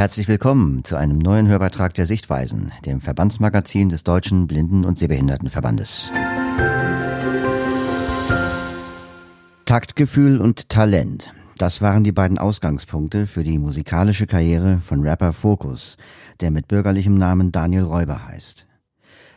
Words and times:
Herzlich 0.00 0.28
willkommen 0.28 0.82
zu 0.82 0.96
einem 0.96 1.18
neuen 1.18 1.46
Hörbeitrag 1.46 1.92
der 1.92 2.06
Sichtweisen, 2.06 2.72
dem 2.86 3.02
Verbandsmagazin 3.02 3.90
des 3.90 4.02
Deutschen 4.02 4.46
Blinden- 4.46 4.86
und 4.86 4.98
Sehbehindertenverbandes. 4.98 6.10
Taktgefühl 9.66 10.40
und 10.40 10.70
Talent. 10.70 11.34
Das 11.58 11.82
waren 11.82 12.02
die 12.02 12.12
beiden 12.12 12.38
Ausgangspunkte 12.38 13.26
für 13.26 13.44
die 13.44 13.58
musikalische 13.58 14.26
Karriere 14.26 14.80
von 14.80 15.02
Rapper 15.02 15.34
Focus, 15.34 15.98
der 16.40 16.50
mit 16.50 16.66
bürgerlichem 16.66 17.18
Namen 17.18 17.52
Daniel 17.52 17.84
Räuber 17.84 18.26
heißt. 18.26 18.66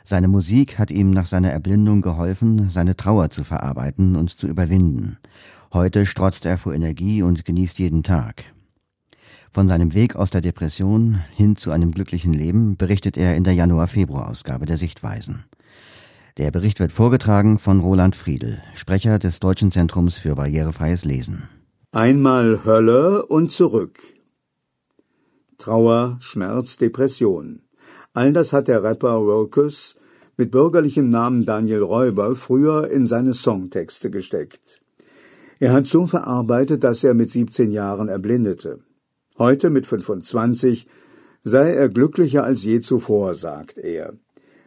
Seine 0.05 0.30
Musik 0.30 0.80
hat 0.80 0.91
ihm 0.91 1.11
nach 1.11 1.25
seiner 1.25 1.52
Erblindung 1.52 2.02
geholfen, 2.02 2.69
seine 2.69 2.95
Trauer 2.95 3.30
zu 3.30 3.43
verarbeiten 3.43 4.16
und 4.16 4.30
zu 4.30 4.47
überwinden. 4.47 5.17
Heute 5.73 6.05
strotzt 6.05 6.45
er 6.45 6.57
vor 6.57 6.73
Energie 6.73 7.21
und 7.21 7.43
genießt 7.43 7.80
jeden 7.80 8.02
Tag. 8.02 8.45
Von 9.53 9.67
seinem 9.67 9.93
Weg 9.93 10.16
aus 10.16 10.31
der 10.31 10.41
Depression 10.41 11.21
hin 11.35 11.55
zu 11.55 11.70
einem 11.70 11.91
glücklichen 11.91 12.34
Leben 12.34 12.75
berichtet 12.75 13.17
er 13.17 13.35
in 13.35 13.44
der 13.44 13.53
Januar-Februar-Ausgabe 13.53 14.66
der 14.66 14.77
Sichtweisen. 14.77 15.45
Der 16.38 16.49
Bericht 16.49 16.80
wird 16.80 16.91
vorgetragen 16.91 17.59
von 17.59 17.80
Roland 17.80 18.16
Friedel, 18.16 18.63
Sprecher 18.73 19.20
des 19.20 19.39
Deutschen 19.39 19.71
Zentrums 19.71 20.17
für 20.17 20.34
barrierefreies 20.34 21.05
Lesen. 21.05 21.49
Einmal 21.91 22.66
Hölle 22.66 23.27
und 23.27 23.52
zurück. 23.52 23.99
Trauer, 25.59 26.17
Schmerz, 26.20 26.77
Depression. 26.77 27.61
All 28.16 28.33
das 28.33 28.53
hat 28.53 28.67
der 28.67 28.81
Rapper 28.81 29.11
Rokus 29.11 29.95
mit 30.35 30.49
bürgerlichem 30.49 31.11
Namen 31.11 31.45
Daniel 31.45 31.83
Räuber 31.83 32.36
früher 32.36 32.89
in 32.89 33.05
seine 33.05 33.36
Songtexte 33.36 34.09
gesteckt. 34.09 34.81
Er 35.59 35.73
hat 35.73 35.86
so 35.86 36.08
verarbeitet, 36.08 36.83
dass 36.83 37.03
er 37.03 37.14
mit 37.14 37.30
17 37.30 37.72
Jahren 37.72 38.09
erblindete. 38.09 38.80
Heute 39.38 39.70
mit 39.70 39.88
25 39.88 40.88
sei 41.44 41.73
er 41.73 41.89
glücklicher 41.89 42.44
als 42.44 42.64
je 42.64 42.80
zuvor, 42.81 43.34
sagt 43.34 43.78
er. 43.78 44.14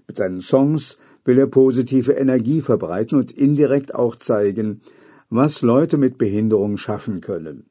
Mit 0.07 0.17
seinen 0.17 0.41
Songs 0.41 0.99
will 1.25 1.39
er 1.39 1.47
positive 1.47 2.13
Energie 2.13 2.63
verbreiten 2.63 3.19
und 3.19 3.33
indirekt 3.33 3.95
auch 3.95 4.17
zeigen, 4.17 4.83
was 5.31 5.63
Leute 5.63 5.97
mit 5.97 6.19
Behinderung 6.19 6.77
schaffen 6.77 7.21
können. 7.21 7.67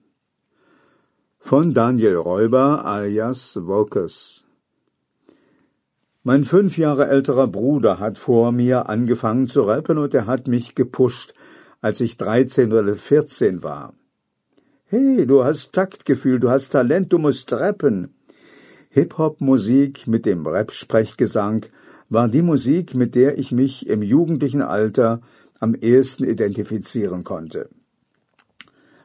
Von 1.39 1.73
Daniel 1.73 2.15
Räuber 2.15 2.85
alias 2.85 3.55
Vocus 3.61 4.45
Mein 6.23 6.43
fünf 6.43 6.77
Jahre 6.77 7.07
älterer 7.07 7.47
Bruder 7.47 7.99
hat 7.99 8.17
vor 8.17 8.51
mir 8.51 8.89
angefangen 8.89 9.47
zu 9.47 9.61
rappen 9.63 9.97
und 9.97 10.13
er 10.13 10.27
hat 10.27 10.47
mich 10.47 10.75
gepusht, 10.75 11.33
als 11.81 11.99
ich 11.99 12.17
13 12.17 12.73
oder 12.73 12.95
14 12.95 13.63
war. 13.63 13.93
Hey, 14.87 15.25
du 15.25 15.43
hast 15.43 15.73
Taktgefühl, 15.73 16.39
du 16.39 16.51
hast 16.51 16.69
Talent, 16.69 17.11
du 17.11 17.17
musst 17.17 17.51
rappen. 17.51 18.13
Hip-Hop-Musik 18.91 20.05
mit 20.05 20.27
dem 20.27 20.45
Rap-Sprechgesang 20.45 21.65
war 22.07 22.27
die 22.27 22.43
Musik, 22.43 22.93
mit 22.93 23.15
der 23.15 23.39
ich 23.39 23.51
mich 23.51 23.89
im 23.89 24.03
jugendlichen 24.03 24.61
Alter 24.61 25.21
am 25.59 25.73
ehesten 25.73 26.23
identifizieren 26.23 27.23
konnte. 27.23 27.69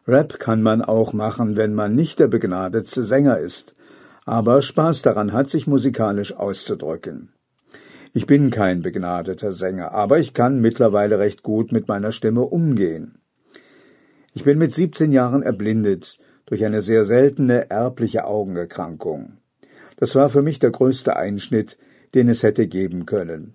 Rap 0.07 0.39
kann 0.39 0.63
man 0.63 0.83
auch 0.83 1.15
machen, 1.15 1.57
wenn 1.57 1.73
man 1.73 1.95
nicht 1.95 2.19
der 2.19 2.29
begnadetste 2.29 3.03
Sänger 3.03 3.39
ist, 3.39 3.75
aber 4.27 4.61
Spaß 4.61 5.01
daran 5.01 5.33
hat, 5.33 5.49
sich 5.49 5.67
musikalisch 5.67 6.35
auszudrücken. 6.35 7.33
Ich 8.13 8.27
bin 8.27 8.51
kein 8.51 8.83
begnadeter 8.83 9.55
Sänger, 9.55 9.93
aber 9.93 10.19
ich 10.19 10.35
kann 10.35 10.61
mittlerweile 10.61 11.19
recht 11.19 11.43
gut 11.43 11.73
mit 11.73 11.89
meiner 11.89 12.13
Stimme 12.13 12.43
umgehen. 12.43 13.21
Ich 14.33 14.45
bin 14.45 14.59
mit 14.59 14.73
17 14.73 15.11
Jahren 15.11 15.43
erblindet 15.43 16.19
durch 16.47 16.65
eine 16.65 16.83
sehr 16.83 17.05
seltene 17.05 17.69
erbliche 17.71 18.27
Augenerkrankung. 18.27 19.39
Das 19.97 20.15
war 20.15 20.29
für 20.29 20.43
mich 20.43 20.59
der 20.61 20.71
größte 20.71 21.17
Einschnitt, 21.17 21.79
den 22.15 22.29
es 22.29 22.43
hätte 22.43 22.69
geben 22.69 23.07
können. 23.07 23.55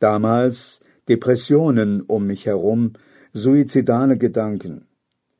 Damals 0.00 0.80
Depressionen 1.08 2.02
um 2.02 2.26
mich 2.26 2.46
herum, 2.46 2.92
suizidale 3.32 4.18
Gedanken. 4.18 4.86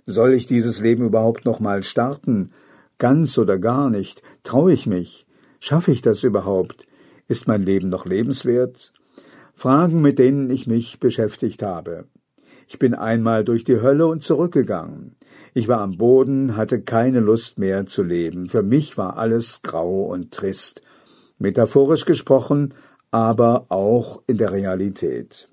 Soll 0.06 0.34
ich 0.34 0.46
dieses 0.46 0.80
Leben 0.80 1.04
überhaupt 1.04 1.44
noch 1.44 1.60
mal 1.60 1.82
starten? 1.82 2.50
Ganz 2.98 3.36
oder 3.38 3.58
gar 3.58 3.90
nicht? 3.90 4.22
Traue 4.42 4.72
ich 4.72 4.86
mich? 4.86 5.26
Schaffe 5.60 5.92
ich 5.92 6.02
das 6.02 6.24
überhaupt? 6.24 6.86
Ist 7.28 7.46
mein 7.46 7.62
Leben 7.62 7.88
noch 7.88 8.04
lebenswert? 8.04 8.92
Fragen, 9.54 10.00
mit 10.00 10.18
denen 10.18 10.50
ich 10.50 10.66
mich 10.66 10.98
beschäftigt 10.98 11.62
habe. 11.62 12.06
Ich 12.68 12.78
bin 12.78 12.94
einmal 12.94 13.44
durch 13.44 13.64
die 13.64 13.80
Hölle 13.80 14.06
und 14.06 14.22
zurückgegangen. 14.22 15.16
Ich 15.52 15.68
war 15.68 15.80
am 15.80 15.96
Boden, 15.96 16.56
hatte 16.56 16.82
keine 16.82 17.20
Lust 17.20 17.58
mehr 17.58 17.86
zu 17.86 18.02
leben. 18.02 18.48
Für 18.48 18.62
mich 18.62 18.98
war 18.98 19.16
alles 19.16 19.62
grau 19.62 20.04
und 20.04 20.32
trist. 20.32 20.82
Metaphorisch 21.38 22.04
gesprochen, 22.04 22.74
aber 23.10 23.66
auch 23.68 24.22
in 24.26 24.38
der 24.38 24.52
Realität. 24.52 25.46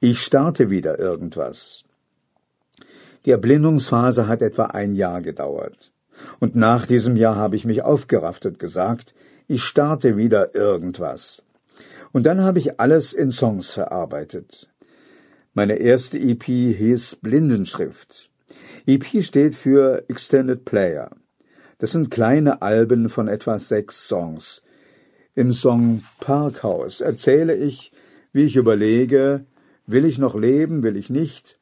Ich 0.00 0.22
starte 0.22 0.70
wieder 0.70 0.98
irgendwas. 0.98 1.84
Die 3.26 3.32
Erblindungsphase 3.32 4.26
hat 4.26 4.40
etwa 4.40 4.64
ein 4.64 4.94
Jahr 4.94 5.20
gedauert. 5.20 5.92
Und 6.38 6.56
nach 6.56 6.86
diesem 6.86 7.16
Jahr 7.16 7.36
habe 7.36 7.56
ich 7.56 7.66
mich 7.66 7.82
aufgerafft 7.82 8.46
und 8.46 8.58
gesagt, 8.58 9.14
ich 9.46 9.62
starte 9.62 10.16
wieder 10.16 10.54
irgendwas. 10.54 11.42
Und 12.12 12.24
dann 12.24 12.42
habe 12.42 12.58
ich 12.58 12.80
alles 12.80 13.12
in 13.12 13.30
Songs 13.30 13.70
verarbeitet. 13.70 14.69
Meine 15.52 15.80
erste 15.80 16.16
EP 16.16 16.44
hieß 16.44 17.16
Blindenschrift. 17.16 18.30
EP 18.86 19.20
steht 19.20 19.56
für 19.56 20.04
Extended 20.08 20.64
Player. 20.64 21.10
Das 21.78 21.90
sind 21.90 22.08
kleine 22.08 22.62
Alben 22.62 23.08
von 23.08 23.26
etwa 23.26 23.58
sechs 23.58 24.06
Songs. 24.06 24.62
Im 25.34 25.50
Song 25.50 26.04
Parkhaus 26.20 27.00
erzähle 27.00 27.56
ich, 27.56 27.90
wie 28.32 28.44
ich 28.44 28.54
überlege, 28.54 29.44
will 29.86 30.04
ich 30.04 30.18
noch 30.18 30.38
leben, 30.38 30.84
will 30.84 30.96
ich 30.96 31.10
nicht, 31.10 31.58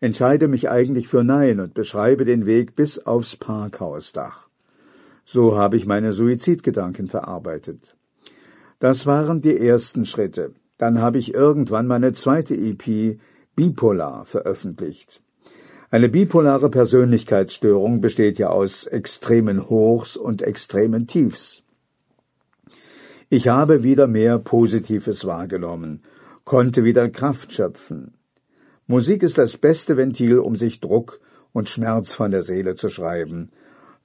entscheide 0.00 0.46
mich 0.46 0.68
eigentlich 0.68 1.08
für 1.08 1.24
Nein 1.24 1.60
und 1.60 1.72
beschreibe 1.72 2.26
den 2.26 2.44
Weg 2.44 2.76
bis 2.76 2.98
aufs 2.98 3.36
Parkhausdach. 3.36 4.50
So 5.24 5.56
habe 5.56 5.78
ich 5.78 5.86
meine 5.86 6.12
Suizidgedanken 6.12 7.06
verarbeitet. 7.06 7.96
Das 8.80 9.06
waren 9.06 9.40
die 9.40 9.56
ersten 9.56 10.04
Schritte. 10.04 10.52
Dann 10.80 11.02
habe 11.02 11.18
ich 11.18 11.34
irgendwann 11.34 11.86
meine 11.86 12.14
zweite 12.14 12.54
EP 12.54 13.18
Bipolar 13.54 14.24
veröffentlicht. 14.24 15.20
Eine 15.90 16.08
bipolare 16.08 16.70
Persönlichkeitsstörung 16.70 18.00
besteht 18.00 18.38
ja 18.38 18.48
aus 18.48 18.86
extremen 18.86 19.68
Hochs 19.68 20.16
und 20.16 20.40
extremen 20.40 21.06
Tiefs. 21.06 21.62
Ich 23.28 23.48
habe 23.48 23.82
wieder 23.82 24.06
mehr 24.06 24.38
Positives 24.38 25.26
wahrgenommen, 25.26 26.00
konnte 26.44 26.82
wieder 26.82 27.10
Kraft 27.10 27.52
schöpfen. 27.52 28.14
Musik 28.86 29.22
ist 29.22 29.36
das 29.36 29.58
beste 29.58 29.98
Ventil, 29.98 30.38
um 30.38 30.56
sich 30.56 30.80
Druck 30.80 31.20
und 31.52 31.68
Schmerz 31.68 32.14
von 32.14 32.30
der 32.30 32.42
Seele 32.42 32.74
zu 32.74 32.88
schreiben. 32.88 33.48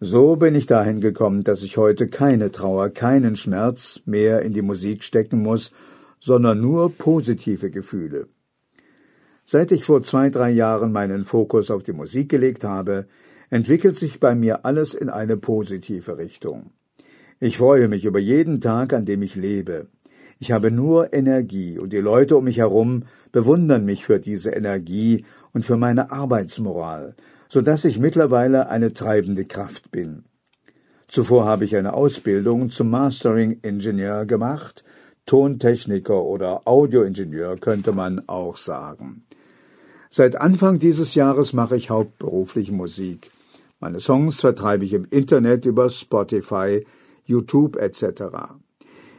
So 0.01 0.35
bin 0.35 0.55
ich 0.55 0.65
dahin 0.65 0.99
gekommen, 0.99 1.45
dass 1.45 1.63
ich 1.63 1.77
heute 1.77 2.09
keine 2.09 2.51
Trauer, 2.51 2.89
keinen 2.89 3.37
Schmerz 3.37 4.01
mehr 4.03 4.41
in 4.41 4.51
die 4.51 4.61
Musik 4.61 5.05
stecken 5.05 5.41
muss, 5.41 5.71
sondern 6.19 6.61
nur 6.61 6.91
positive 6.91 7.69
Gefühle. 7.69 8.27
Seit 9.43 9.71
ich 9.71 9.83
vor 9.83 10.01
zwei, 10.01 10.29
drei 10.29 10.49
Jahren 10.49 10.91
meinen 10.91 11.23
Fokus 11.23 11.69
auf 11.69 11.83
die 11.83 11.93
Musik 11.93 12.29
gelegt 12.29 12.63
habe, 12.63 13.05
entwickelt 13.49 13.95
sich 13.95 14.19
bei 14.19 14.33
mir 14.33 14.65
alles 14.65 14.93
in 14.93 15.09
eine 15.09 15.37
positive 15.37 16.17
Richtung. 16.17 16.71
Ich 17.39 17.57
freue 17.57 17.87
mich 17.87 18.05
über 18.05 18.19
jeden 18.19 18.59
Tag, 18.59 18.93
an 18.93 19.05
dem 19.05 19.21
ich 19.21 19.35
lebe. 19.35 19.87
Ich 20.39 20.51
habe 20.51 20.71
nur 20.71 21.13
Energie 21.13 21.77
und 21.79 21.93
die 21.93 21.99
Leute 21.99 22.37
um 22.37 22.45
mich 22.45 22.57
herum 22.57 23.03
bewundern 23.31 23.85
mich 23.85 24.05
für 24.05 24.19
diese 24.19 24.51
Energie 24.51 25.25
und 25.53 25.63
für 25.63 25.77
meine 25.77 26.11
Arbeitsmoral, 26.11 27.15
so 27.47 27.61
dass 27.61 27.85
ich 27.85 27.99
mittlerweile 27.99 28.69
eine 28.69 28.93
treibende 28.93 29.45
Kraft 29.45 29.91
bin. 29.91 30.23
Zuvor 31.07 31.45
habe 31.45 31.65
ich 31.65 31.75
eine 31.75 31.93
Ausbildung 31.93 32.69
zum 32.71 32.89
Mastering 32.89 33.59
Engineer 33.61 34.25
gemacht, 34.25 34.83
Tontechniker 35.25 36.23
oder 36.23 36.67
Audioingenieur 36.67 37.57
könnte 37.57 37.91
man 37.91 38.23
auch 38.27 38.57
sagen. 38.57 39.23
Seit 40.09 40.35
Anfang 40.35 40.79
dieses 40.79 41.15
Jahres 41.15 41.53
mache 41.53 41.75
ich 41.75 41.89
hauptberuflich 41.89 42.71
Musik. 42.71 43.31
Meine 43.79 43.99
Songs 43.99 44.39
vertreibe 44.39 44.85
ich 44.85 44.93
im 44.93 45.05
Internet 45.05 45.65
über 45.65 45.89
Spotify, 45.89 46.85
YouTube 47.25 47.75
etc. 47.75 48.23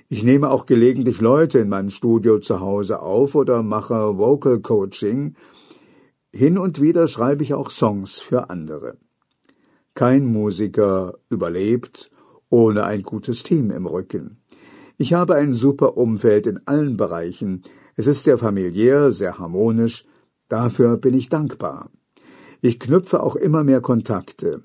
Ich 0.08 0.22
nehme 0.22 0.50
auch 0.50 0.66
gelegentlich 0.66 1.20
Leute 1.20 1.58
in 1.58 1.68
meinem 1.68 1.90
Studio 1.90 2.38
zu 2.38 2.60
Hause 2.60 3.00
auf 3.00 3.34
oder 3.34 3.62
mache 3.62 4.16
Vocal 4.16 4.60
Coaching. 4.60 5.34
Hin 6.32 6.58
und 6.58 6.80
wieder 6.80 7.08
schreibe 7.08 7.42
ich 7.42 7.54
auch 7.54 7.70
Songs 7.70 8.18
für 8.18 8.48
andere. 8.48 8.96
Kein 9.94 10.26
Musiker 10.26 11.14
überlebt 11.28 12.10
ohne 12.48 12.84
ein 12.84 13.02
gutes 13.02 13.42
Team 13.42 13.70
im 13.70 13.86
Rücken. 13.86 14.38
Ich 14.98 15.12
habe 15.12 15.34
ein 15.34 15.54
super 15.54 15.96
Umfeld 15.96 16.46
in 16.46 16.60
allen 16.66 16.96
Bereichen. 16.96 17.62
Es 17.96 18.06
ist 18.06 18.24
sehr 18.24 18.38
familiär, 18.38 19.12
sehr 19.12 19.38
harmonisch, 19.38 20.04
Dafür 20.48 20.96
bin 20.96 21.14
ich 21.14 21.28
dankbar. 21.28 21.90
Ich 22.60 22.78
knüpfe 22.78 23.22
auch 23.22 23.36
immer 23.36 23.64
mehr 23.64 23.80
Kontakte. 23.80 24.62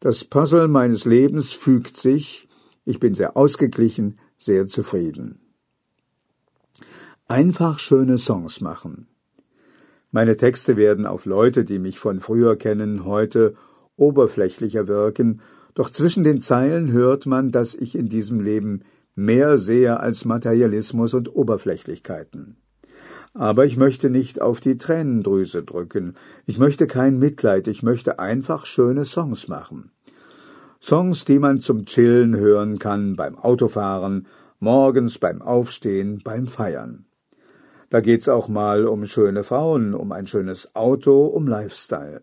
Das 0.00 0.24
Puzzle 0.24 0.68
meines 0.68 1.04
Lebens 1.04 1.52
fügt 1.52 1.96
sich, 1.96 2.48
ich 2.84 3.00
bin 3.00 3.14
sehr 3.14 3.36
ausgeglichen, 3.36 4.18
sehr 4.38 4.66
zufrieden. 4.66 5.40
Einfach 7.26 7.78
schöne 7.78 8.16
Songs 8.16 8.60
machen. 8.60 9.08
Meine 10.10 10.38
Texte 10.38 10.78
werden 10.78 11.04
auf 11.04 11.26
Leute, 11.26 11.64
die 11.64 11.78
mich 11.78 11.98
von 11.98 12.20
früher 12.20 12.56
kennen, 12.56 13.04
heute 13.04 13.54
oberflächlicher 13.96 14.88
wirken, 14.88 15.42
doch 15.74 15.90
zwischen 15.90 16.24
den 16.24 16.40
Zeilen 16.40 16.90
hört 16.92 17.26
man, 17.26 17.52
dass 17.52 17.74
ich 17.74 17.94
in 17.94 18.08
diesem 18.08 18.40
Leben 18.40 18.84
mehr 19.18 19.58
sehe 19.58 19.98
als 19.98 20.24
Materialismus 20.24 21.12
und 21.12 21.34
Oberflächlichkeiten. 21.34 22.56
Aber 23.34 23.66
ich 23.66 23.76
möchte 23.76 24.10
nicht 24.10 24.40
auf 24.40 24.60
die 24.60 24.78
Tränendrüse 24.78 25.64
drücken, 25.64 26.14
ich 26.46 26.58
möchte 26.58 26.86
kein 26.86 27.18
Mitleid, 27.18 27.66
ich 27.66 27.82
möchte 27.82 28.20
einfach 28.20 28.64
schöne 28.64 29.04
Songs 29.04 29.48
machen. 29.48 29.90
Songs, 30.80 31.24
die 31.24 31.40
man 31.40 31.60
zum 31.60 31.84
Chillen 31.84 32.36
hören 32.36 32.78
kann, 32.78 33.16
beim 33.16 33.36
Autofahren, 33.36 34.28
morgens 34.60 35.18
beim 35.18 35.42
Aufstehen, 35.42 36.20
beim 36.22 36.46
Feiern. 36.46 37.04
Da 37.90 38.00
geht's 38.00 38.28
auch 38.28 38.48
mal 38.48 38.86
um 38.86 39.04
schöne 39.04 39.42
Frauen, 39.42 39.94
um 39.94 40.12
ein 40.12 40.28
schönes 40.28 40.76
Auto, 40.76 41.26
um 41.26 41.48
Lifestyle. 41.48 42.20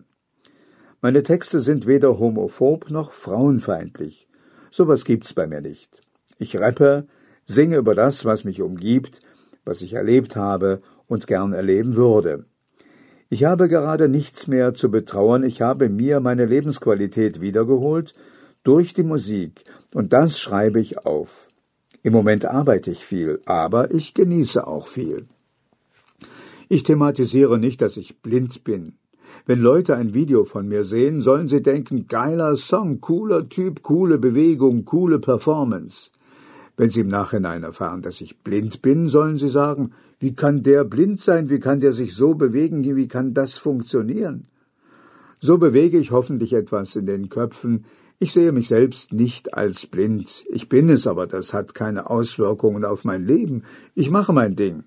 Meine 1.02 1.24
Texte 1.24 1.60
sind 1.60 1.88
weder 1.88 2.20
homophob 2.20 2.90
noch 2.90 3.12
frauenfeindlich. 3.12 4.30
Sowas 4.72 5.04
gibt's 5.04 5.34
bei 5.34 5.46
mir 5.46 5.62
nicht. 5.62 6.05
Ich 6.38 6.58
rappe, 6.58 7.08
singe 7.46 7.78
über 7.78 7.96
das, 7.96 8.26
was 8.26 8.44
mich 8.44 8.62
umgibt, 8.62 9.22
was 9.64 9.82
ich 9.82 9.94
erlebt 9.94 10.36
habe 10.36 10.82
und 11.08 11.28
gern 11.28 11.54
erleben 11.54 11.96
würde. 11.96 12.46
Ich 13.30 13.44
habe 13.44 13.68
gerade 13.68 14.08
nichts 14.08 14.48
mehr 14.48 14.74
zu 14.74 14.92
betrauern, 14.92 15.44
ich 15.44 15.62
habe 15.62 15.90
mir 15.90 16.20
meine 16.20 16.46
Lebensqualität 16.46 17.42
wiedergeholt 17.42 18.14
durch 18.64 18.94
die 18.94 19.04
Musik, 19.04 19.64
und 19.94 20.14
das 20.14 20.40
schreibe 20.40 20.80
ich 20.80 21.06
auf. 21.06 21.48
Im 22.04 22.14
Moment 22.14 22.46
arbeite 22.46 22.92
ich 22.92 23.04
viel, 23.04 23.42
aber 23.46 23.92
ich 23.92 24.14
genieße 24.14 24.68
auch 24.68 24.88
viel. 24.88 25.28
Ich 26.70 26.84
thematisiere 26.84 27.58
nicht, 27.58 27.82
dass 27.82 27.98
ich 27.98 28.22
blind 28.22 28.64
bin. 28.64 28.94
Wenn 29.46 29.60
Leute 29.60 29.96
ein 29.96 30.14
Video 30.14 30.46
von 30.46 30.68
mir 30.68 30.84
sehen, 30.84 31.22
sollen 31.22 31.48
sie 31.48 31.62
denken, 31.62 32.08
geiler 32.08 32.56
Song, 32.56 33.02
cooler 33.02 33.50
Typ, 33.50 33.84
coole 33.84 34.18
Bewegung, 34.18 34.86
coole 34.86 35.20
Performance. 35.20 36.12
Wenn 36.78 36.90
sie 36.90 37.02
im 37.02 37.08
Nachhinein 37.08 37.64
erfahren, 37.64 38.02
dass 38.02 38.20
ich 38.22 38.40
blind 38.40 38.82
bin, 38.82 39.08
sollen 39.08 39.38
sie 39.38 39.50
sagen, 39.50 39.92
wie 40.20 40.36
kann 40.36 40.64
der 40.64 40.84
blind 40.84 41.22
sein, 41.22 41.50
wie 41.50 41.60
kann 41.60 41.80
der 41.80 41.94
sich 41.94 42.14
so 42.14 42.36
bewegen, 42.36 42.84
wie 42.84 43.08
kann 43.08 43.34
das 43.34 43.58
funktionieren? 43.58 44.48
So 45.40 45.58
bewege 45.58 45.98
ich 45.98 46.12
hoffentlich 46.12 46.54
etwas 46.54 46.96
in 46.96 47.06
den 47.06 47.30
Köpfen. 47.30 47.86
Ich 48.20 48.34
sehe 48.34 48.52
mich 48.52 48.70
selbst 48.70 49.14
nicht 49.14 49.54
als 49.54 49.86
blind. 49.86 50.46
Ich 50.50 50.70
bin 50.70 50.90
es, 50.90 51.08
aber 51.08 51.28
das 51.28 51.54
hat 51.54 51.76
keine 51.76 52.10
Auswirkungen 52.10 52.84
auf 52.84 53.04
mein 53.04 53.26
Leben. 53.26 53.64
Ich 53.94 54.10
mache 54.10 54.34
mein 54.34 54.56
Ding. 54.56 54.84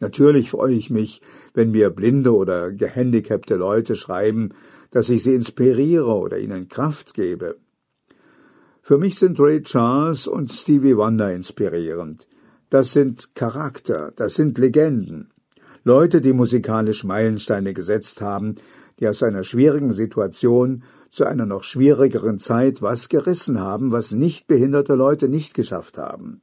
Natürlich 0.00 0.50
freue 0.50 0.74
ich 0.74 0.90
mich, 0.90 1.22
wenn 1.54 1.70
mir 1.70 1.90
blinde 1.90 2.34
oder 2.34 2.72
gehandicapte 2.72 3.54
Leute 3.54 3.94
schreiben, 3.94 4.50
dass 4.90 5.08
ich 5.08 5.22
sie 5.22 5.34
inspiriere 5.34 6.12
oder 6.12 6.38
ihnen 6.38 6.68
Kraft 6.68 7.14
gebe. 7.14 7.56
Für 8.84 8.98
mich 8.98 9.16
sind 9.16 9.38
Ray 9.38 9.62
Charles 9.62 10.26
und 10.26 10.50
Stevie 10.50 10.96
Wonder 10.96 11.32
inspirierend. 11.32 12.26
Das 12.68 12.92
sind 12.92 13.36
Charakter, 13.36 14.12
das 14.16 14.34
sind 14.34 14.58
Legenden. 14.58 15.30
Leute, 15.84 16.20
die 16.20 16.32
musikalisch 16.32 17.04
Meilensteine 17.04 17.74
gesetzt 17.74 18.20
haben, 18.20 18.56
die 18.98 19.06
aus 19.06 19.22
einer 19.22 19.44
schwierigen 19.44 19.92
Situation 19.92 20.82
zu 21.10 21.24
einer 21.24 21.46
noch 21.46 21.62
schwierigeren 21.62 22.40
Zeit 22.40 22.82
was 22.82 23.08
gerissen 23.08 23.60
haben, 23.60 23.92
was 23.92 24.10
nicht 24.10 24.48
behinderte 24.48 24.94
Leute 24.94 25.28
nicht 25.28 25.54
geschafft 25.54 25.96
haben. 25.96 26.42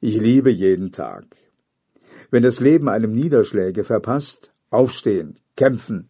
Ich 0.00 0.16
liebe 0.20 0.50
jeden 0.50 0.90
Tag. 0.90 1.24
Wenn 2.32 2.42
das 2.42 2.58
Leben 2.58 2.88
einem 2.88 3.12
Niederschläge 3.12 3.84
verpasst, 3.84 4.52
aufstehen, 4.70 5.38
kämpfen. 5.54 6.08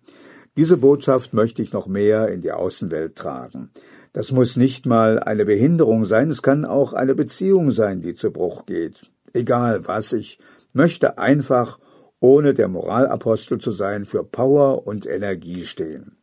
Diese 0.57 0.79
Botschaft 0.79 1.35
möchte 1.35 1.61
ich 1.61 1.75
noch 1.75 1.87
mehr 1.87 2.29
in 2.29 2.41
die 2.41 2.53
Außenwelt 2.53 3.15
tragen. 3.15 3.73
Das 4.17 4.33
muss 4.33 4.57
nicht 4.57 4.87
mal 4.87 5.19
eine 5.19 5.45
Behinderung 5.45 6.07
sein, 6.07 6.31
es 6.31 6.41
kann 6.41 6.65
auch 6.65 6.95
eine 6.95 7.15
Beziehung 7.15 7.71
sein, 7.71 8.01
die 8.01 8.15
zu 8.15 8.31
Bruch 8.31 8.65
geht. 8.65 9.11
Egal 9.35 9.87
was, 9.87 10.15
ich 10.15 10.39
möchte 10.73 11.19
einfach, 11.19 11.79
ohne 12.19 12.55
der 12.55 12.69
Moralapostel 12.69 13.59
zu 13.59 13.71
sein, 13.71 14.07
für 14.07 14.25
Power 14.25 14.87
und 14.87 15.05
Energie 15.05 15.67
stehen. 15.67 16.17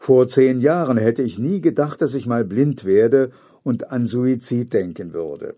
Vor 0.00 0.26
zehn 0.26 0.60
Jahren 0.60 0.96
hätte 0.96 1.22
ich 1.22 1.38
nie 1.38 1.60
gedacht, 1.60 2.02
dass 2.02 2.16
ich 2.16 2.26
mal 2.26 2.44
blind 2.44 2.84
werde 2.84 3.30
und 3.62 3.92
an 3.92 4.04
Suizid 4.04 4.72
denken 4.72 5.12
würde. 5.12 5.54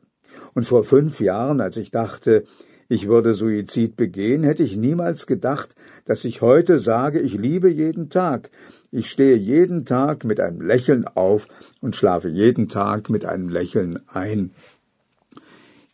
Und 0.53 0.67
vor 0.67 0.85
fünf 0.85 1.21
Jahren, 1.21 1.63
als 1.63 1.79
ich 1.79 1.91
dachte, 1.91 2.45
ich 2.89 3.09
würde 3.09 3.35
Suizid 3.35 3.97
begehen, 3.97 4.43
hätte 4.43 4.63
ich 4.63 4.77
niemals 4.77 5.27
gedacht, 5.27 5.75
dass 6.05 6.25
ich 6.25 6.43
heute 6.43 6.79
sage, 6.79 7.21
ich 7.21 7.35
liebe 7.35 7.71
jeden 7.71 8.11
Tag. 8.11 8.51
Ich 8.91 9.11
stehe 9.11 9.37
jeden 9.37 9.87
Tag 9.87 10.25
mit 10.25 10.39
einem 10.41 10.61
Lächeln 10.61 11.07
auf 11.07 11.49
und 11.81 11.97
schlafe 11.97 12.29
jeden 12.29 12.69
Tag 12.69 13.11
mit 13.11 13.25
einem 13.25 13.49
Lächeln 13.49 14.01
ein. 14.07 14.53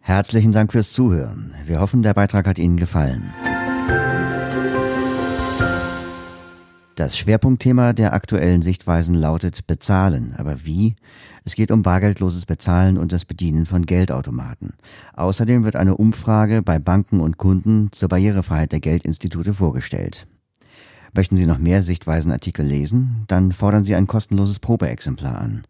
Herzlichen 0.00 0.52
Dank 0.52 0.72
fürs 0.72 0.92
Zuhören. 0.92 1.54
Wir 1.64 1.80
hoffen, 1.80 2.02
der 2.02 2.14
Beitrag 2.14 2.46
hat 2.46 2.58
Ihnen 2.58 2.76
gefallen. 2.76 3.32
Das 7.00 7.16
Schwerpunktthema 7.16 7.94
der 7.94 8.12
aktuellen 8.12 8.60
Sichtweisen 8.60 9.14
lautet 9.14 9.66
Bezahlen. 9.66 10.34
Aber 10.36 10.66
wie? 10.66 10.96
Es 11.46 11.54
geht 11.54 11.70
um 11.70 11.80
bargeldloses 11.80 12.44
Bezahlen 12.44 12.98
und 12.98 13.10
das 13.10 13.24
Bedienen 13.24 13.64
von 13.64 13.86
Geldautomaten. 13.86 14.74
Außerdem 15.14 15.64
wird 15.64 15.76
eine 15.76 15.96
Umfrage 15.96 16.60
bei 16.60 16.78
Banken 16.78 17.20
und 17.20 17.38
Kunden 17.38 17.88
zur 17.92 18.10
Barrierefreiheit 18.10 18.72
der 18.72 18.80
Geldinstitute 18.80 19.54
vorgestellt. 19.54 20.26
Möchten 21.14 21.38
Sie 21.38 21.46
noch 21.46 21.56
mehr 21.56 21.82
Sichtweisenartikel 21.82 22.66
lesen? 22.66 23.24
Dann 23.28 23.52
fordern 23.52 23.84
Sie 23.84 23.94
ein 23.94 24.06
kostenloses 24.06 24.58
Probeexemplar 24.58 25.40
an. 25.40 25.62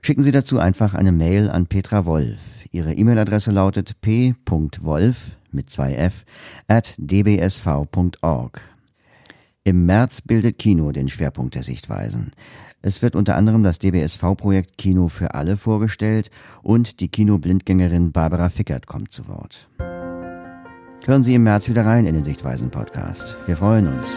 Schicken 0.00 0.22
Sie 0.22 0.32
dazu 0.32 0.58
einfach 0.58 0.94
eine 0.94 1.12
Mail 1.12 1.50
an 1.50 1.66
Petra 1.66 2.06
Wolf. 2.06 2.40
Ihre 2.70 2.94
E-Mail-Adresse 2.94 3.50
lautet 3.50 4.00
p.wolf 4.00 5.32
mit 5.50 5.68
zwei 5.68 5.92
f 5.96 6.24
at 6.66 6.94
dbsv.org. 6.96 8.71
Im 9.64 9.86
März 9.86 10.22
bildet 10.22 10.58
Kino 10.58 10.90
den 10.90 11.08
Schwerpunkt 11.08 11.54
der 11.54 11.62
Sichtweisen. 11.62 12.32
Es 12.80 13.00
wird 13.00 13.14
unter 13.14 13.36
anderem 13.36 13.62
das 13.62 13.78
DBSV-Projekt 13.78 14.76
Kino 14.76 15.06
für 15.06 15.34
alle 15.34 15.56
vorgestellt 15.56 16.32
und 16.64 16.98
die 16.98 17.06
Kinoblindgängerin 17.06 18.10
Barbara 18.10 18.48
Fickert 18.48 18.88
kommt 18.88 19.12
zu 19.12 19.28
Wort. 19.28 19.68
Hören 21.04 21.22
Sie 21.22 21.34
im 21.34 21.44
März 21.44 21.68
wieder 21.68 21.86
rein 21.86 22.06
in 22.06 22.14
den 22.16 22.24
Sichtweisen-Podcast. 22.24 23.36
Wir 23.46 23.56
freuen 23.56 23.86
uns. 23.86 24.16